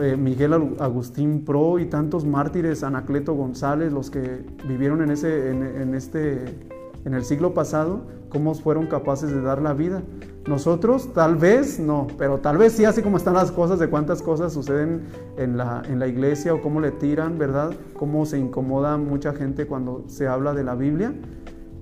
[0.00, 5.94] eh, Miguel Agustín Pro y tantos mártires, Anacleto González, los que vivieron en, ese, en,
[5.94, 6.42] este,
[7.04, 10.02] en el siglo pasado, cómo fueron capaces de dar la vida.
[10.46, 14.20] Nosotros tal vez no, pero tal vez sí, así como están las cosas, de cuántas
[14.20, 15.02] cosas suceden
[15.38, 17.72] en la, en la iglesia o cómo le tiran, ¿verdad?
[17.94, 21.14] Cómo se incomoda mucha gente cuando se habla de la Biblia.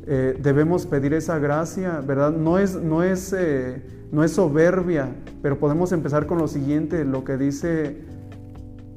[0.07, 2.33] Eh, debemos pedir esa gracia, ¿verdad?
[2.33, 5.09] No es, no, es, eh, no es soberbia,
[5.43, 8.05] pero podemos empezar con lo siguiente, lo que dice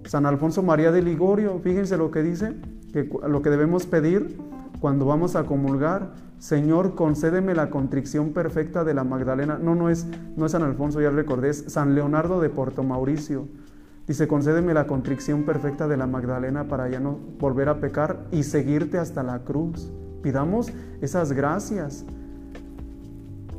[0.06, 2.54] San Alfonso María de Ligorio, fíjense lo que dice,
[2.93, 4.38] que lo que debemos pedir
[4.80, 6.13] cuando vamos a comulgar
[6.45, 9.58] Señor, concédeme la contrición perfecta de la Magdalena.
[9.60, 10.05] No, no es,
[10.38, 13.47] no es San Alfonso, ya recordé, es San Leonardo de Porto Mauricio.
[14.05, 18.43] Dice, concédeme la contrición perfecta de la Magdalena para ya no volver a pecar y
[18.43, 19.91] seguirte hasta la cruz.
[20.21, 22.05] Pidamos esas gracias.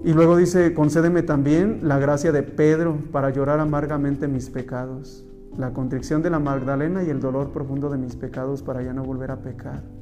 [0.05, 5.27] Y luego dice, concédeme también la gracia de Pedro para llorar amargamente mis pecados.
[5.59, 9.03] La contrición de la Magdalena y el dolor profundo de mis pecados para ya no
[9.03, 9.95] volver a pecar.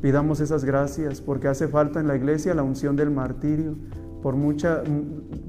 [0.00, 3.74] Pidamos esas gracias porque hace falta en la iglesia la unción del martirio,
[4.22, 4.82] por mucha,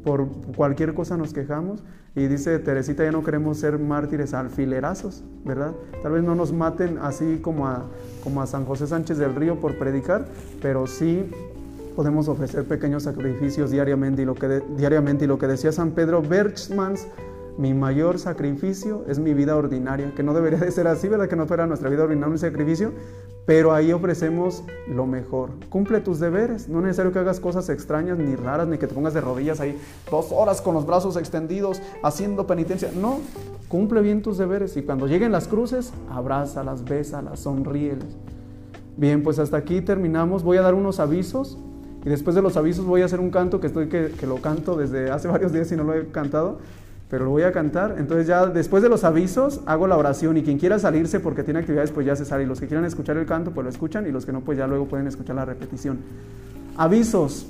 [0.04, 1.84] por cualquier cosa nos quejamos.
[2.16, 5.74] Y dice Teresita, ya no queremos ser mártires alfilerazos, ¿verdad?
[6.02, 7.86] Tal vez no nos maten así como a,
[8.24, 10.26] como a San José Sánchez del Río por predicar,
[10.62, 11.30] pero sí
[11.96, 14.24] podemos ofrecer pequeños sacrificios diariamente.
[14.24, 17.08] Y lo que, diariamente, y lo que decía San Pedro Berchmans,
[17.60, 21.28] mi mayor sacrificio es mi vida ordinaria, que no debería de ser así, ¿verdad?
[21.28, 22.94] Que no fuera nuestra vida ordinaria un sacrificio,
[23.46, 25.50] pero ahí ofrecemos lo mejor.
[25.68, 28.96] Cumple tus deberes, no es necesario que hagas cosas extrañas ni raras, ni que te
[28.96, 29.78] pongas de rodillas ahí
[30.10, 32.92] dos horas con los brazos extendidos haciendo penitencia.
[32.96, 33.20] No,
[33.68, 38.16] cumple bien tus deberes y cuando lleguen las cruces, abrázalas, bésalas, sonríeles.
[38.96, 40.44] Bien, pues hasta aquí terminamos.
[40.44, 41.58] Voy a dar unos avisos
[42.06, 44.38] y después de los avisos voy a hacer un canto que estoy que, que lo
[44.38, 46.60] canto desde hace varios días y no lo he cantado
[47.10, 47.96] pero lo voy a cantar.
[47.98, 51.60] Entonces ya después de los avisos hago la oración y quien quiera salirse porque tiene
[51.60, 54.08] actividades pues ya se sale y los que quieran escuchar el canto pues lo escuchan
[54.08, 56.00] y los que no pues ya luego pueden escuchar la repetición.
[56.78, 57.48] Avisos.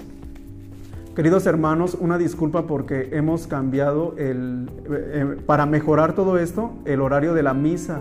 [1.15, 7.33] Queridos hermanos, una disculpa porque hemos cambiado el, eh, para mejorar todo esto, el horario
[7.33, 7.99] de la misa.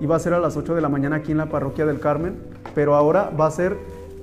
[0.00, 2.36] Iba a ser a las 8 de la mañana aquí en la parroquia del Carmen,
[2.74, 3.76] pero ahora va a ser,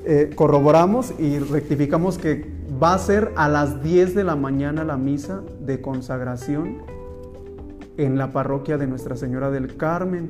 [0.06, 4.96] eh, corroboramos y rectificamos que Va a ser a las 10 de la mañana la
[4.96, 6.78] misa de consagración
[7.98, 10.30] en la parroquia de Nuestra Señora del Carmen.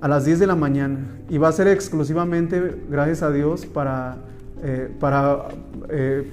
[0.00, 0.98] A las 10 de la mañana.
[1.28, 4.18] Y va a ser exclusivamente, gracias a Dios, para,
[4.62, 5.48] eh, para,
[5.88, 6.30] eh,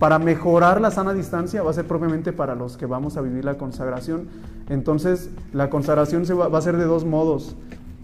[0.00, 1.62] para mejorar la sana distancia.
[1.62, 4.26] Va a ser propiamente para los que vamos a vivir la consagración.
[4.68, 7.54] Entonces, la consagración se va, va a ser de dos modos.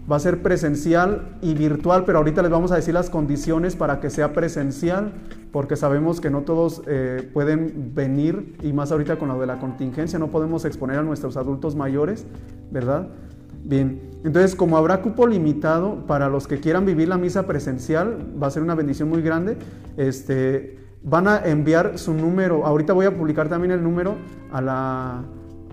[0.09, 3.99] Va a ser presencial y virtual, pero ahorita les vamos a decir las condiciones para
[3.99, 5.13] que sea presencial
[5.51, 9.59] porque sabemos que no todos eh, pueden venir y más ahorita con lo de la
[9.59, 12.25] contingencia, no podemos exponer a nuestros adultos mayores,
[12.71, 13.09] ¿verdad?
[13.63, 18.47] Bien, entonces como habrá cupo limitado para los que quieran vivir la misa presencial, va
[18.47, 19.57] a ser una bendición muy grande,
[19.97, 24.15] este, van a enviar su número, ahorita voy a publicar también el número
[24.51, 25.23] a la,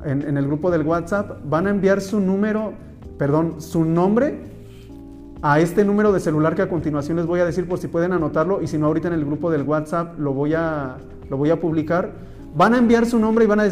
[0.04, 2.72] en, en el grupo del WhatsApp, van a enviar su número,
[3.18, 4.38] perdón, su nombre
[5.42, 8.12] a este número de celular que a continuación les voy a decir por si pueden
[8.12, 10.96] anotarlo y si no ahorita en el grupo del WhatsApp lo voy a,
[11.28, 12.12] lo voy a publicar.
[12.54, 13.68] Van a enviar su nombre y van a,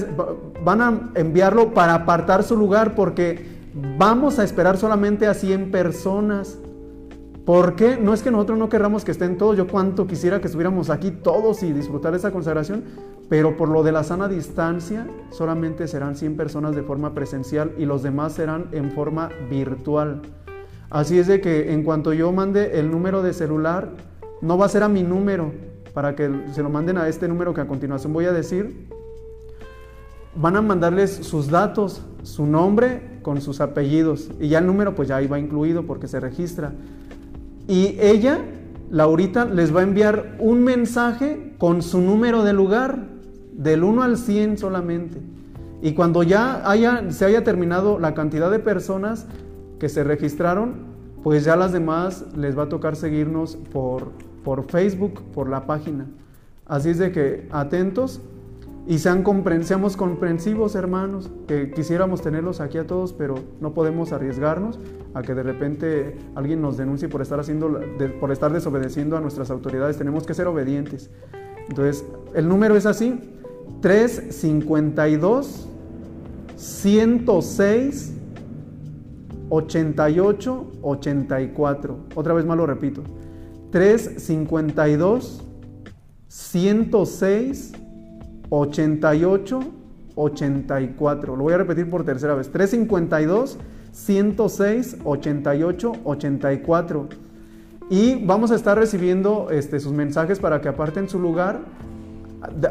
[0.65, 3.57] van a enviarlo para apartar su lugar porque
[3.99, 6.59] vamos a esperar solamente a 100 personas.
[7.47, 7.97] ¿Por qué?
[7.97, 11.13] No es que nosotros no querramos que estén todos, yo cuánto quisiera que estuviéramos aquí
[11.13, 12.83] todos y disfrutar esa consagración,
[13.29, 17.85] pero por lo de la sana distancia solamente serán 100 personas de forma presencial y
[17.85, 20.23] los demás serán en forma virtual.
[20.91, 23.91] Así es de que en cuanto yo mande el número de celular,
[24.41, 25.53] no va a ser a mi número,
[25.95, 28.89] para que se lo manden a este número que a continuación voy a decir.
[30.35, 34.31] Van a mandarles sus datos, su nombre con sus apellidos.
[34.41, 36.73] Y ya el número pues ya ahí va incluido porque se registra.
[37.69, 38.41] Y ella,
[38.91, 43.09] Laurita, les va a enviar un mensaje con su número de lugar,
[43.53, 45.21] del 1 al 100 solamente.
[45.83, 49.27] Y cuando ya haya, se haya terminado la cantidad de personas,
[49.79, 50.75] que se registraron,
[51.23, 54.13] pues ya las demás les va a tocar seguirnos por,
[54.45, 56.07] por Facebook, por la página.
[56.67, 58.21] Así es de que atentos
[58.89, 59.25] y sean
[59.65, 64.79] seamos comprensivos, hermanos, que quisiéramos tenerlos aquí a todos, pero no podemos arriesgarnos
[65.13, 67.81] a que de repente alguien nos denuncie por estar, haciendo,
[68.21, 69.99] por estar desobedeciendo a nuestras autoridades.
[69.99, 71.11] Tenemos que ser obedientes.
[71.69, 73.19] Entonces, el número es así,
[73.81, 75.69] 352
[76.55, 78.13] 106
[79.49, 81.97] 88 84.
[82.15, 83.03] Otra vez más lo repito.
[83.73, 85.43] 352
[86.29, 87.86] 106 88
[88.49, 91.37] 84.
[91.37, 92.51] Lo voy a repetir por tercera vez.
[92.51, 93.59] 352
[93.93, 97.09] 106 88 84.
[97.89, 101.61] Y vamos a estar recibiendo este, sus mensajes para que aparten su lugar.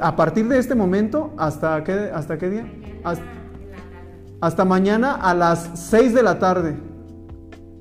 [0.02, 2.72] A partir de este momento, ¿hasta qué, hasta qué día?
[3.04, 3.24] Hasta,
[4.42, 6.76] hasta mañana a las 6 de la tarde.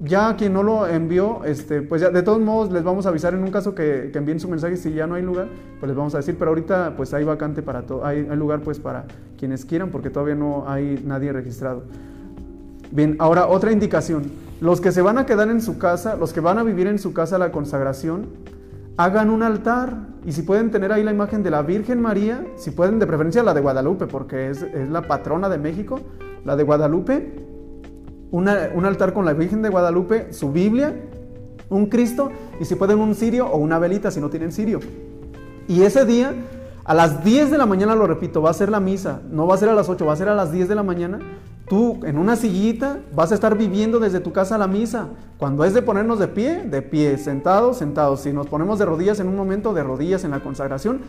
[0.04, 3.32] Ya quien no lo envió, este, pues ya de todos modos les vamos a avisar
[3.32, 5.48] en un caso que, envíen su mensaje si ya no hay lugar,
[5.80, 8.78] pues les vamos a decir, pero ahorita pues hay vacante para todo, hay, lugar pues
[8.78, 9.06] para
[9.38, 11.84] quienes quieran porque todavía no hay nadie registrado.
[12.90, 14.24] Bien, ahora otra indicación.
[14.60, 16.98] Los que se van a quedar en su casa, los que van a vivir en
[16.98, 18.26] su casa la consagración,
[18.98, 22.70] hagan un altar y si pueden tener ahí la imagen de la Virgen María, si
[22.72, 26.00] pueden de preferencia la de Guadalupe porque es la patrona de México,
[26.44, 27.53] la de Guadalupe,
[28.38, 30.94] un altar con la Virgen de Guadalupe, su Biblia,
[31.68, 34.80] un Cristo y si pueden un cirio o una velita si no tienen cirio.
[35.68, 36.34] Y ese día,
[36.84, 39.54] a las 10 de la mañana, lo repito, va a ser la misa, no va
[39.54, 41.18] a ser a las 8, va a ser a las 10 de la mañana.
[41.68, 45.08] Tú en una sillita vas a estar viviendo desde tu casa la misa.
[45.38, 48.20] Cuando es de ponernos de pie, de pie, sentados, sentados.
[48.20, 51.00] Si nos ponemos de rodillas en un momento, de rodillas en la consagración.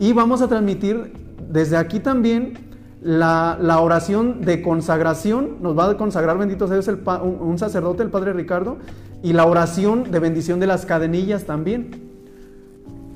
[0.00, 1.12] Y vamos a transmitir
[1.48, 2.69] desde aquí también
[3.02, 5.56] la, oración de consagración.
[5.60, 8.76] Nos va a consagrar, bendito sea Dios, el, un, un sacerdote, el Padre Ricardo.
[9.22, 12.10] Y la oración de bendición de las cadenillas también.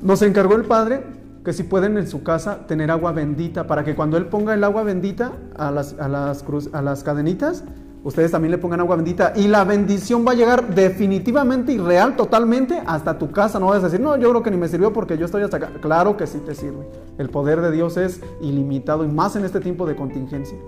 [0.02, 1.02] Nos encargó el Padre
[1.44, 4.64] que si pueden en su casa tener agua bendita, para que cuando Él ponga el
[4.64, 7.64] agua bendita a las, a las, cruz, a las cadenitas,
[8.04, 12.14] ustedes también le pongan agua bendita y la bendición va a llegar definitivamente y real,
[12.14, 13.58] totalmente, hasta tu casa.
[13.58, 15.56] No vas a decir, no, yo creo que ni me sirvió porque yo estoy hasta
[15.56, 15.70] acá.
[15.80, 16.86] Claro que sí te sirve.
[17.18, 20.58] El poder de Dios es ilimitado y más en este tiempo de contingencia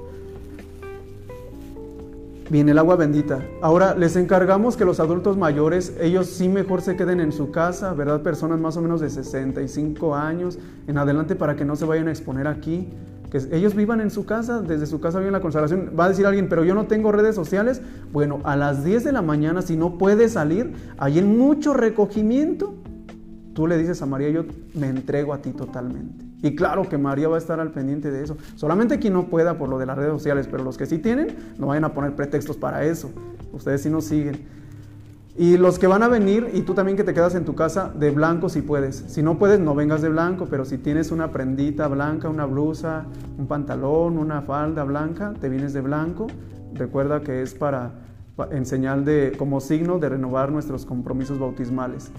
[2.50, 3.40] viene el agua bendita.
[3.60, 7.92] Ahora les encargamos que los adultos mayores, ellos sí mejor se queden en su casa,
[7.92, 8.22] ¿verdad?
[8.22, 12.10] Personas más o menos de 65 años en adelante para que no se vayan a
[12.10, 12.88] exponer aquí.
[13.30, 15.92] Que ellos vivan en su casa, desde su casa viven la consagración.
[15.98, 17.82] Va a decir alguien, pero yo no tengo redes sociales.
[18.12, 22.74] Bueno, a las 10 de la mañana, si no puedes salir, hay mucho recogimiento.
[23.54, 26.24] Tú le dices a María, yo me entrego a ti totalmente.
[26.42, 28.36] Y claro que María va a estar al pendiente de eso.
[28.54, 31.28] Solamente quien no pueda por lo de las redes sociales, pero los que sí tienen,
[31.58, 33.10] no vayan a poner pretextos para eso.
[33.52, 34.42] Ustedes sí nos siguen.
[35.38, 37.92] Y los que van a venir, y tú también que te quedas en tu casa,
[37.94, 39.04] de blanco si puedes.
[39.08, 43.04] Si no puedes, no vengas de blanco, pero si tienes una prendita blanca, una blusa,
[43.36, 46.26] un pantalón, una falda blanca, te vienes de blanco.
[46.72, 47.92] Recuerda que es para,
[48.50, 52.10] en señal de, como signo de renovar nuestros compromisos bautismales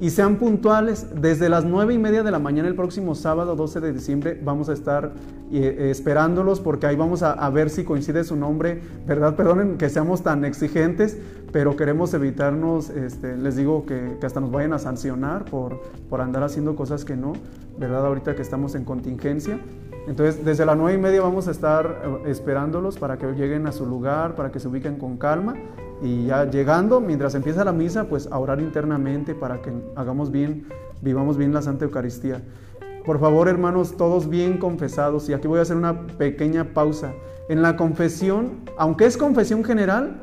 [0.00, 1.06] y sean puntuales.
[1.20, 4.68] Desde las 9 y media de la mañana el próximo sábado 12 de diciembre vamos
[4.68, 5.12] a estar
[5.52, 9.36] eh, esperándolos porque ahí vamos a, ver si coincide su nombre, ¿verdad?
[9.36, 11.16] Perdonen que seamos tan exigentes,
[11.52, 15.80] pero queremos evitarnos, este, les digo que, hasta nos vayan a sancionar por,
[16.10, 17.34] por andar haciendo cosas que no,
[17.78, 18.04] ¿verdad?
[18.06, 19.60] Ahorita que estamos en contingencia.
[20.08, 23.72] Entonces, desde las 9 y media vamos a estar eh, esperándolos para que lleguen a
[23.72, 25.54] su lugar, para que se ubiquen con calma
[26.04, 30.66] y ya llegando, mientras empieza la misa, pues a orar internamente para que hagamos bien,
[31.00, 32.42] vivamos bien la Santa Eucaristía.
[33.06, 35.28] Por favor, hermanos, todos bien confesados.
[35.30, 37.14] Y aquí voy a hacer una pequeña pausa.
[37.48, 40.22] En la confesión, aunque es confesión general,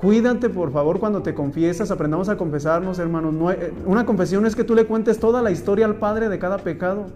[0.00, 1.90] cuídate por favor cuando te confiesas.
[1.90, 3.34] Aprendamos a confesarnos, hermanos.
[3.34, 6.38] No, eh, una confesión es que tú le cuentes toda la historia al Padre de
[6.38, 7.06] cada pecado.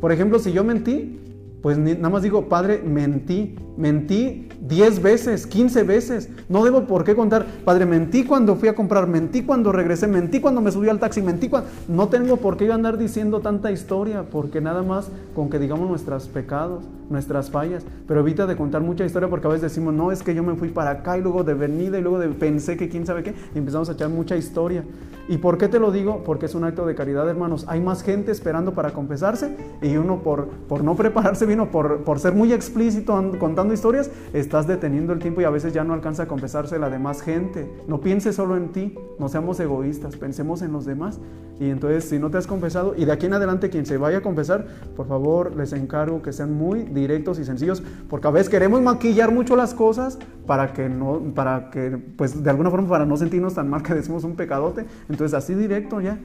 [0.00, 1.20] Por ejemplo, si yo mentí,
[1.60, 6.28] pues nada más digo, Padre, mentí, mentí 10 veces, 15 veces.
[6.48, 10.40] No debo por qué contar, Padre, mentí cuando fui a comprar, mentí cuando regresé, mentí
[10.40, 11.70] cuando me subí al taxi, mentí cuando...
[11.88, 16.28] No tengo por qué andar diciendo tanta historia, porque nada más con que digamos nuestros
[16.28, 17.84] pecados, nuestras fallas.
[18.06, 20.54] Pero evita de contar mucha historia porque a veces decimos, no, es que yo me
[20.54, 23.34] fui para acá y luego de venida y luego de pensé que quién sabe qué,
[23.54, 24.84] y empezamos a echar mucha historia.
[25.28, 26.24] ¿Y por qué te lo digo?
[26.24, 27.66] Porque es un acto de caridad, hermanos.
[27.68, 32.18] Hay más gente esperando para confesarse y uno por, por no prepararse bien por, por
[32.18, 34.10] ser muy explícito contando historias,
[34.58, 37.70] estás deteniendo el tiempo y a veces ya no alcanza a confesarse la demás gente.
[37.86, 41.20] No pienses solo en ti, no seamos egoístas, pensemos en los demás.
[41.60, 44.18] Y entonces, si no te has confesado, y de aquí en adelante quien se vaya
[44.18, 44.66] a confesar,
[44.96, 49.32] por favor, les encargo que sean muy directos y sencillos, porque a veces queremos maquillar
[49.32, 53.54] mucho las cosas para que no, para que, pues de alguna forma, para no sentirnos
[53.54, 54.86] tan mal que decimos un pecadote.
[55.08, 56.18] Entonces, así directo ya.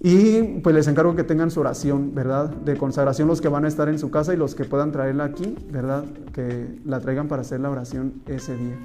[0.00, 2.50] Y pues les encargo que tengan su oración, ¿verdad?
[2.50, 5.24] De consagración los que van a estar en su casa y los que puedan traerla
[5.24, 6.04] aquí, ¿verdad?
[6.32, 8.76] Que la traigan para hacer la oración ese día.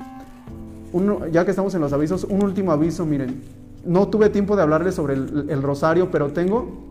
[1.32, 3.42] Ya que estamos en los avisos, un último aviso, miren.
[3.86, 6.88] No tuve tiempo de hablarles sobre el, rosario, pero tengo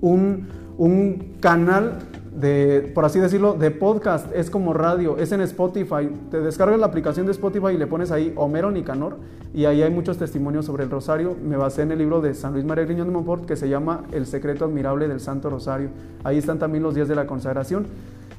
[0.00, 1.98] un, un canal
[2.36, 6.10] de, por así decirlo, de podcast, es como radio, es en Spotify.
[6.30, 9.16] Te descargas la aplicación de Spotify y le pones ahí Homero Nicanor
[9.54, 11.34] y ahí hay muchos testimonios sobre el rosario.
[11.42, 14.04] Me basé en el libro de San Luis María Griñón de Montfort que se llama
[14.12, 15.88] El secreto admirable del Santo Rosario.
[16.24, 17.86] Ahí están también los días de la consagración.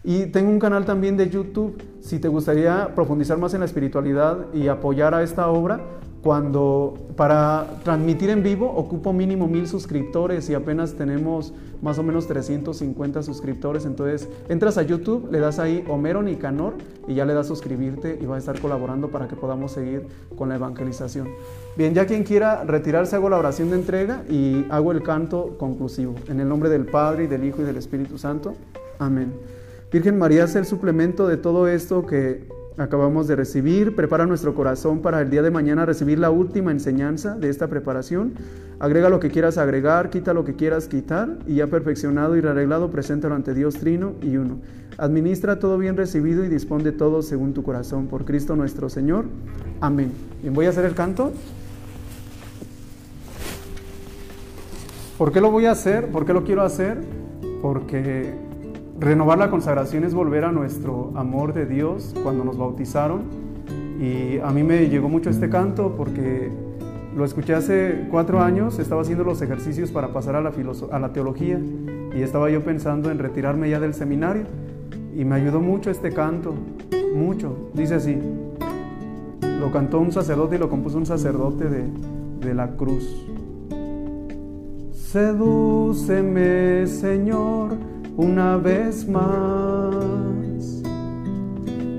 [0.04, 1.82] Y tengo un canal también de YouTube.
[2.00, 5.82] Si te gustaría profundizar más en la espiritualidad y apoyar a esta obra,
[6.28, 12.28] cuando para transmitir en vivo ocupo mínimo mil suscriptores y apenas tenemos más o menos
[12.28, 13.86] 350 suscriptores.
[13.86, 16.74] Entonces entras a YouTube, le das ahí Homero Nicanor
[17.08, 20.06] y ya le das suscribirte y va a estar colaborando para que podamos seguir
[20.38, 21.30] con la evangelización.
[21.78, 26.14] Bien, ya quien quiera retirarse, hago la oración de entrega y hago el canto conclusivo.
[26.28, 28.54] En el nombre del Padre y del Hijo y del Espíritu Santo.
[29.00, 29.32] Amén.
[29.94, 33.96] Virgen María es el suplemento de todo esto que acabamos de recibir.
[33.96, 38.34] Prepara nuestro corazón para el día de mañana recibir la última enseñanza de esta preparación.
[38.80, 42.92] Agrega lo que quieras agregar, quita lo que quieras quitar y ya perfeccionado y arreglado,
[42.92, 44.60] preséntalo ante Dios Trino y Uno.
[44.98, 48.08] Administra todo bien recibido y dispone todo según tu corazón.
[48.08, 49.26] Por Cristo nuestro Señor.
[49.82, 50.12] Amén.
[50.42, 51.34] Bien, voy a hacer el canto.
[55.18, 56.12] ¿Por qué lo voy a hacer?
[56.12, 57.00] ¿Por qué lo quiero hacer?
[57.62, 58.47] Porque
[59.00, 63.22] Renovar la consagración es volver a nuestro amor de Dios cuando nos bautizaron.
[64.00, 66.50] Y a mí me llegó mucho este canto porque
[67.16, 70.52] lo escuché hace cuatro años, estaba haciendo los ejercicios para pasar a la,
[70.92, 71.60] a la teología
[72.16, 74.46] y estaba yo pensando en retirarme ya del seminario
[75.16, 76.56] y me ayudó mucho este canto,
[77.16, 77.70] mucho.
[77.74, 78.18] Dice así,
[79.60, 81.84] lo cantó un sacerdote y lo compuso un sacerdote de,
[82.42, 83.28] de la cruz.
[84.92, 87.78] Sedúceme, Señor,
[88.18, 89.94] una vez más.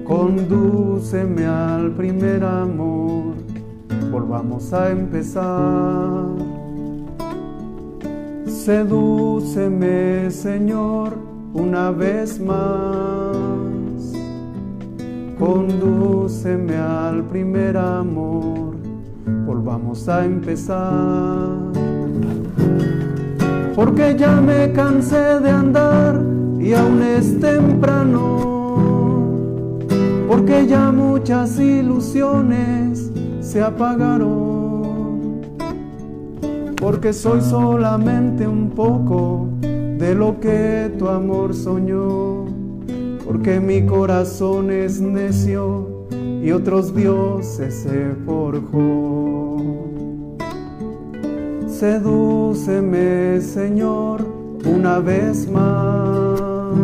[0.05, 3.35] Condúceme al primer amor.
[4.11, 6.27] Volvamos a empezar.
[8.47, 11.17] Sedúceme, Señor,
[11.55, 13.37] una vez más.
[15.39, 18.75] Condúceme al primer amor.
[19.47, 21.68] Volvamos a empezar.
[23.79, 26.21] Porque ya me cansé de andar
[26.59, 28.19] y aún es temprano.
[30.27, 35.43] Porque ya muchas ilusiones se apagaron.
[36.75, 42.47] Porque soy solamente un poco de lo que tu amor soñó.
[43.25, 46.09] Porque mi corazón es necio
[46.43, 49.28] y otros dioses se forjó.
[51.79, 54.27] Sedúceme, Señor,
[54.67, 56.75] una vez más.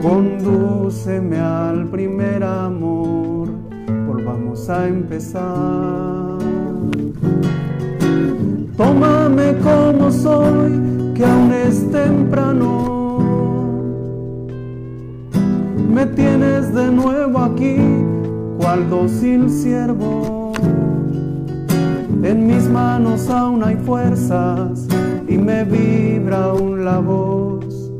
[0.00, 3.48] Condúceme al primer amor.
[4.06, 6.38] Volvamos a empezar.
[8.76, 13.18] Tómame como soy, que aún es temprano.
[15.92, 17.78] Me tienes de nuevo aquí,
[18.58, 20.34] cual dócil siervo.
[22.24, 24.88] En mis manos aún hay fuerzas
[25.28, 27.92] y me vibra aún la voz.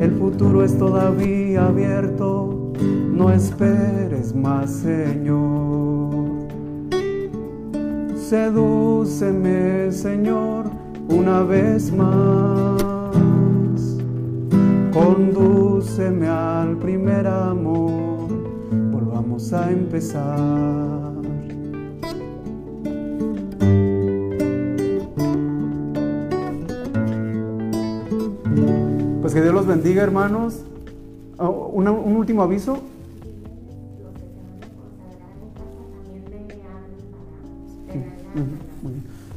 [0.00, 2.72] El futuro es todavía abierto,
[3.12, 6.48] no esperes más, Señor.
[8.16, 10.64] Sedúceme, Señor,
[11.08, 12.82] una vez más.
[14.92, 18.26] Condúceme al primer amor,
[18.90, 21.11] volvamos a empezar.
[29.32, 30.60] Pues que Dios los bendiga, hermanos.
[31.38, 32.82] Ah, un, un último aviso.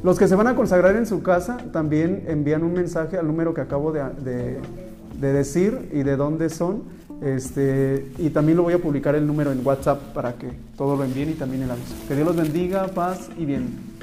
[0.04, 3.54] Los que se van a consagrar en su casa también envían un mensaje al número
[3.54, 4.58] que acabo de, de,
[5.18, 6.82] de decir y de dónde son.
[7.22, 11.04] Este, y también lo voy a publicar el número en WhatsApp para que todo lo
[11.04, 11.94] envíen y también el aviso.
[12.06, 13.96] Que Dios los bendiga, paz y bien.